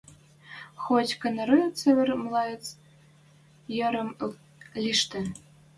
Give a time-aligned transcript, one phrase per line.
[0.83, 2.65] Хоть-кынары цевер млоец
[3.77, 4.09] йӹрем
[4.83, 5.21] лиштӹ